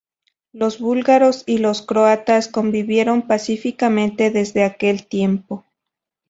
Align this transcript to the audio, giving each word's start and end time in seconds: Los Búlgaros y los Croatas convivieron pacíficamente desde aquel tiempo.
Los 0.51 0.79
Búlgaros 0.79 1.43
y 1.45 1.59
los 1.59 1.83
Croatas 1.83 2.47
convivieron 2.47 3.27
pacíficamente 3.27 4.31
desde 4.31 4.63
aquel 4.63 5.05
tiempo. 5.05 5.63